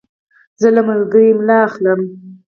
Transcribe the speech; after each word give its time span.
زه 0.61 0.67
له 0.75 0.81
ملګري 0.89 1.27
املا 1.31 1.57
اخلم. 1.67 1.99